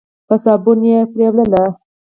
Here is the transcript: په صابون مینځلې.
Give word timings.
په 0.27 0.35
صابون 0.43 0.77
مینځلې. 1.17 1.65